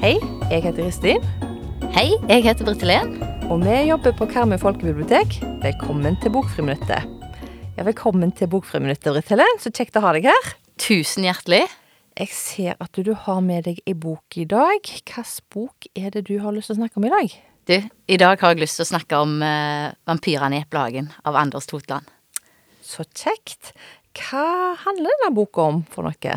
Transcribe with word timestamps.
Hei, 0.00 0.16
jeg 0.50 0.62
heter 0.62 0.82
Kristin, 0.82 1.24
Hei, 1.92 2.14
jeg 2.28 2.42
heter 2.42 2.64
Britt 2.64 2.80
Helen. 2.80 3.22
og 3.50 3.60
vi 3.60 3.88
jobber 3.88 4.12
på 4.16 4.26
Karmøy 4.30 4.58
folkebibliotek. 4.58 5.36
Velkommen 5.62 6.16
til 6.22 6.32
Bokfriminuttet. 6.32 7.04
Ja, 7.76 7.82
velkommen 7.82 8.32
til 8.32 8.48
Bokfriminuttet, 8.48 9.12
Britt 9.12 9.28
Helen. 9.28 9.60
Så 9.60 9.70
kjekt 9.70 9.96
å 10.00 10.04
ha 10.06 10.12
deg 10.16 10.30
her. 10.30 10.52
Tusen 10.80 11.28
hjertelig. 11.28 11.66
Jeg 12.20 12.34
ser 12.36 12.74
at 12.84 12.98
du 13.00 13.14
har 13.16 13.38
med 13.40 13.64
deg 13.64 13.78
ei 13.88 13.94
bok 13.96 14.36
i 14.36 14.44
dag. 14.44 14.84
Hvilken 14.84 15.28
bok 15.54 15.86
er 15.96 16.10
det 16.12 16.26
du 16.28 16.34
har 16.42 16.52
lyst 16.52 16.68
til 16.68 16.76
å 16.76 16.80
snakke 16.82 17.00
om 17.00 17.06
i 17.08 17.12
dag? 17.14 17.36
Du, 17.70 17.76
i 18.12 18.18
dag 18.20 18.42
har 18.42 18.52
jeg 18.52 18.60
lyst 18.60 18.76
til 18.76 18.84
å 18.84 18.90
snakke 18.90 19.20
om 19.24 19.38
uh, 19.40 19.88
'Vampyrene 20.04 20.58
i 20.58 20.64
eplehagen' 20.66 21.08
av 21.24 21.38
Anders 21.40 21.70
Totland. 21.70 22.04
Så 22.84 23.06
kjekt. 23.08 23.72
Hva 24.12 24.76
handler 24.82 25.08
denne 25.14 25.30
boka 25.32 25.64
om 25.70 25.80
for 25.88 26.04
noe? 26.04 26.34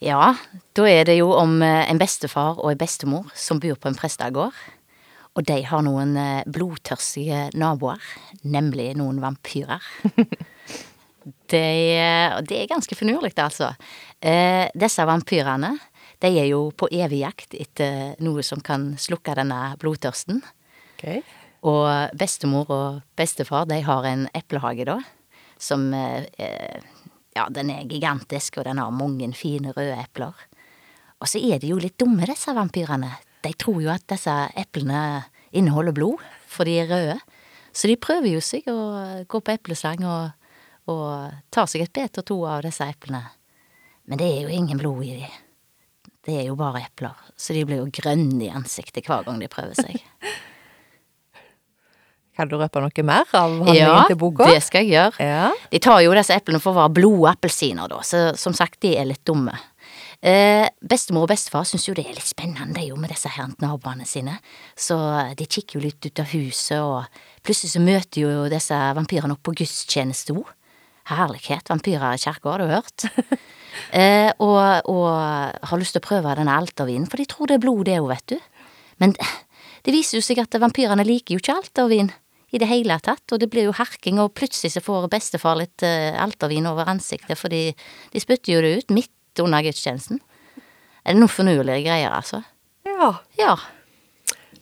Ja, 0.00 0.30
da 0.72 0.88
er 0.88 1.04
det 1.04 1.18
jo 1.18 1.34
om 1.36 1.58
eh, 1.60 1.84
en 1.90 2.00
bestefar 2.00 2.56
og 2.56 2.70
en 2.70 2.80
bestemor 2.80 3.28
som 3.36 3.60
bor 3.60 3.76
på 3.76 3.90
en 3.90 3.98
prestegård. 3.98 4.56
Og 5.36 5.44
de 5.44 5.58
har 5.68 5.84
noen 5.84 6.16
eh, 6.16 6.46
blodtørstige 6.48 7.50
naboer, 7.60 8.00
nemlig 8.40 8.94
noen 8.96 9.20
vampyrer. 9.20 9.84
det, 11.50 11.60
er- 12.00 12.40
det 12.46 12.62
er 12.62 12.70
ganske 12.70 12.96
finurlig, 12.98 13.32
altså. 13.38 13.72
Eh, 14.22 14.68
disse 14.74 15.04
vampyrene, 15.08 15.74
de 16.20 16.28
er 16.38 16.48
jo 16.50 16.70
på 16.76 16.88
evig 16.92 17.22
jakt 17.22 17.54
etter 17.56 18.14
noe 18.20 18.42
som 18.44 18.60
kan 18.60 18.90
slukke 19.00 19.34
denne 19.38 19.74
blodtørsten. 19.80 20.42
Okay. 20.98 21.22
Og 21.64 22.12
bestemor 22.16 22.70
og 22.72 23.00
bestefar, 23.16 23.66
de 23.68 23.80
har 23.84 24.04
en 24.08 24.26
eplehage, 24.36 24.84
da, 24.88 24.98
som 25.60 25.92
eh, 25.94 26.80
Ja, 27.36 27.44
den 27.48 27.70
er 27.70 27.84
gigantisk, 27.86 28.56
og 28.58 28.64
den 28.66 28.80
har 28.82 28.90
mange 28.90 29.28
fine 29.38 29.70
røde 29.76 29.94
epler. 30.02 30.34
Og 31.22 31.28
så 31.30 31.38
er 31.38 31.60
de 31.62 31.68
jo 31.70 31.76
litt 31.78 31.94
dumme, 32.00 32.26
disse 32.26 32.50
vampyrene. 32.56 33.12
De 33.44 33.52
tror 33.54 33.78
jo 33.84 33.88
at 33.92 34.02
disse 34.10 34.32
eplene 34.58 35.22
inneholder 35.54 35.94
blod, 35.94 36.18
for 36.50 36.66
de 36.66 36.74
er 36.82 36.88
røde. 36.90 37.14
Så 37.72 37.86
de 37.86 37.94
prøver 38.02 38.32
jo 38.34 38.40
seg 38.42 38.66
å 38.68 38.74
gå 39.30 39.40
på 39.46 39.52
epleslang 39.54 40.02
og, 40.02 40.32
og 40.88 41.36
tar 41.52 41.68
seg 41.70 41.84
et 41.84 41.92
bit 41.92 42.20
og 42.22 42.26
to 42.26 42.38
av 42.48 42.64
disse 42.64 42.86
eplene. 42.86 43.24
Men 44.08 44.20
det 44.20 44.28
er 44.30 44.40
jo 44.46 44.54
ingen 44.54 44.80
blod 44.80 45.04
i 45.06 45.18
de. 45.20 45.30
Det 46.26 46.36
er 46.42 46.46
jo 46.50 46.56
bare 46.58 46.82
epler, 46.84 47.16
så 47.36 47.54
de 47.56 47.64
blir 47.64 47.80
jo 47.80 47.90
grønne 48.00 48.44
i 48.44 48.52
ansiktet 48.52 49.06
hver 49.08 49.24
gang 49.26 49.40
de 49.40 49.48
prøver 49.50 49.76
seg. 49.78 50.00
Kan 52.40 52.48
du 52.48 52.56
røpe 52.56 52.80
noe 52.80 53.04
mer 53.04 53.26
av 53.36 53.50
handlingen 53.50 54.06
til 54.08 54.16
boka? 54.20 54.46
det 54.48 54.62
skal 54.64 54.86
jeg 54.86 54.94
gjøre. 54.94 55.24
Ja. 55.26 55.48
De 55.72 55.80
tar 55.82 56.00
jo 56.04 56.14
disse 56.16 56.36
eplene 56.36 56.60
for 56.62 56.72
å 56.72 56.78
være 56.78 56.94
blodappelsiner, 57.00 57.90
da, 57.90 58.00
så 58.06 58.30
som 58.40 58.56
sagt, 58.56 58.80
de 58.84 58.94
er 58.96 59.08
litt 59.10 59.24
dumme. 59.28 59.56
Eh, 60.20 60.66
bestemor 60.84 61.24
og 61.24 61.30
bestefar 61.32 61.64
syns 61.68 61.86
jo 61.88 61.94
det 61.96 62.04
er 62.04 62.16
litt 62.16 62.28
spennende, 62.28 62.82
jo 62.84 62.96
med 63.00 63.12
disse 63.12 63.30
her 63.32 63.52
naboene 63.60 64.04
sine, 64.08 64.36
så 64.76 64.96
de 65.36 65.46
kikker 65.48 65.78
jo 65.78 65.84
litt 65.86 66.04
ut 66.04 66.20
av 66.20 66.32
huset, 66.34 66.80
og 66.80 67.44
plutselig 67.44 67.72
så 67.74 67.84
møter 67.84 68.24
jo 68.26 68.48
disse 68.52 68.80
vampyrene 68.96 69.36
opp 69.36 69.44
på 69.48 69.56
gudstjeneste 69.62 70.36
òg. 70.36 70.48
Herlighet, 71.18 71.68
vampyrer 71.70 72.16
i 72.16 72.22
kirka, 72.22 72.52
har 72.52 72.62
du 72.62 72.70
hørt? 72.70 73.06
eh, 73.98 74.30
og, 74.38 74.88
og 74.90 75.08
har 75.70 75.80
lyst 75.80 75.96
til 75.96 76.02
å 76.02 76.06
prøve 76.06 76.34
denne 76.38 76.56
altervinen, 76.56 77.08
for 77.10 77.20
de 77.20 77.28
tror 77.30 77.50
det 77.50 77.58
er 77.58 77.64
blod, 77.64 77.84
det 77.88 77.98
òg, 78.00 78.10
vet 78.12 78.34
du. 78.34 78.38
Men 79.02 79.14
det 79.86 79.94
viser 79.94 80.18
jo 80.18 80.24
seg 80.24 80.42
at 80.42 80.58
vampyrene 80.60 81.06
liker 81.06 81.36
jo 81.36 81.42
ikke 81.42 81.58
altervin 81.62 82.12
i 82.50 82.58
det 82.58 82.66
hele 82.70 82.96
tatt, 83.02 83.24
og 83.30 83.40
det 83.42 83.50
blir 83.50 83.68
jo 83.68 83.74
harking, 83.78 84.18
og 84.22 84.34
plutselig 84.38 84.74
så 84.74 84.82
får 84.82 85.10
bestefar 85.12 85.58
litt 85.60 85.84
eh, 85.86 86.14
altervin 86.18 86.66
over 86.70 86.88
ansiktet, 86.90 87.38
for 87.38 87.52
de, 87.52 87.70
de 88.10 88.22
spytter 88.22 88.56
jo 88.56 88.62
det 88.64 88.72
ut 88.80 88.94
midt 88.94 89.42
under 89.42 89.62
gudstjenesten. 89.64 90.18
Er 91.04 91.14
det 91.14 91.20
noen 91.22 91.32
fornuelige 91.32 91.84
greier, 91.86 92.10
altså? 92.12 92.42
ja. 92.86 93.12
Ja. 93.38 93.54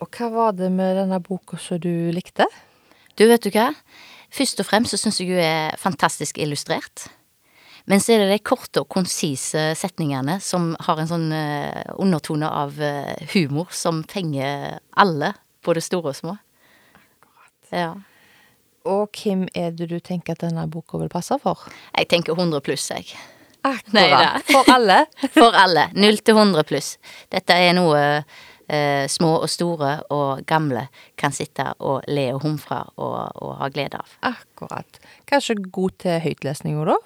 Og 0.00 0.08
hva 0.16 0.28
var 0.32 0.52
det 0.56 0.70
med 0.72 0.96
denne 0.96 1.18
boka 1.20 1.58
som 1.60 1.80
du 1.82 2.10
likte? 2.14 2.46
Du, 3.18 3.26
vet 3.28 3.42
du 3.44 3.50
hva? 3.52 3.70
Først 4.30 4.60
og 4.62 4.68
fremst 4.68 4.94
så 4.94 5.00
syns 5.00 5.20
jeg 5.20 5.32
hun 5.32 5.42
er 5.42 5.78
fantastisk 5.80 6.38
illustrert. 6.38 7.08
Men 7.90 8.02
så 8.02 8.14
er 8.14 8.22
det 8.22 8.34
de 8.34 8.44
korte 8.44 8.82
og 8.82 8.90
konsise 8.92 9.70
setningene 9.78 10.36
som 10.44 10.74
har 10.84 11.00
en 11.00 11.08
sånn 11.10 11.30
eh, 11.34 11.88
undertone 11.98 12.46
av 12.46 12.76
eh, 12.78 13.16
humor 13.32 13.72
som 13.74 14.04
fenger 14.06 14.78
alle, 15.00 15.32
både 15.66 15.82
store 15.82 16.12
og 16.12 16.18
små. 16.18 16.36
Akkurat. 16.94 17.56
Ja. 17.74 17.90
Og 18.90 19.18
hvem 19.18 19.46
er 19.58 19.74
det 19.76 19.90
du 19.90 19.98
tenker 19.98 20.36
at 20.36 20.44
denne 20.44 20.68
boka 20.70 21.00
vil 21.00 21.10
passe 21.12 21.36
for? 21.42 21.66
Jeg 21.96 22.08
tenker 22.12 22.38
100 22.38 22.62
pluss, 22.64 22.86
jeg. 22.92 23.10
Akkurat. 23.66 23.92
Neida. 23.96 24.30
For 24.48 24.70
alle. 24.72 25.00
For 25.36 25.56
alle. 25.56 25.88
0 25.96 26.22
til 26.24 26.38
100 26.38 26.64
pluss. 26.68 26.94
Dette 27.32 27.56
er 27.58 27.74
noe 27.76 28.22
små 29.10 29.32
og 29.42 29.48
store 29.50 29.92
og 30.14 30.44
gamle 30.46 30.86
kan 31.18 31.32
sitte 31.32 31.64
og 31.80 32.02
le 32.08 32.28
og 32.34 32.42
humfre 32.44 32.82
og, 32.96 33.32
og 33.42 33.56
ha 33.58 33.68
glede 33.68 33.98
av. 33.98 34.16
Akkurat. 34.32 35.00
Kanskje 35.26 35.56
god 35.72 35.90
til 36.04 36.20
høytlesning 36.24 36.78
òg, 36.80 36.92
da? 36.92 36.96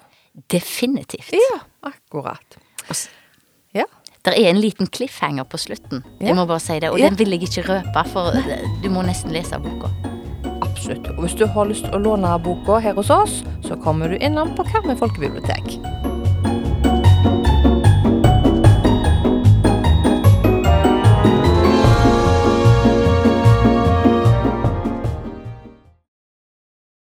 Definitivt. 0.51 1.31
Ja, 1.33 1.59
akkurat. 1.91 2.57
Og 2.89 2.95
Ja. 3.75 3.83
Det 4.25 4.33
er 4.39 4.49
en 4.49 4.57
liten 4.61 4.87
cliffhanger 4.87 5.43
på 5.43 5.57
slutten. 5.57 6.03
Ja. 6.19 6.27
Jeg 6.31 6.35
må 6.35 6.45
bare 6.49 6.59
si 6.59 6.79
det. 6.79 6.89
Og 6.89 6.99
Ja. 6.99 7.09
den 7.09 7.17
vil 7.19 7.29
jeg 7.29 7.41
ikke 7.43 7.67
røpe, 7.69 8.09
for 8.09 8.31
eh, 8.35 8.65
du 8.83 8.89
må 8.89 9.01
nesten 9.05 9.31
lese 9.31 9.59
boka. 9.59 9.91
Absolutt. 10.61 11.07
Og 11.17 11.21
hvis 11.25 11.35
du 11.37 11.45
har 11.45 11.65
lyst 11.65 11.85
til 11.85 11.93
å 11.93 12.01
låne 12.01 12.43
boka 12.43 12.79
her 12.79 12.93
hos 12.93 13.09
oss, 13.09 13.43
så 13.63 13.75
kommer 13.83 14.07
du 14.09 14.17
innom 14.17 14.55
på 14.55 14.63
Karmøy 14.63 14.97
folkebibliotek. 14.97 16.14